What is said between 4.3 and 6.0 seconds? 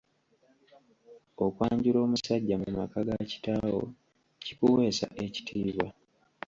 kikuweesa ekitiibwa.